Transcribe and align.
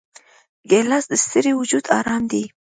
ګیلاس 0.69 1.05
د 1.09 1.13
ستړي 1.23 1.51
وجود 1.59 1.85
آرام 1.99 2.23
دی. 2.31 2.43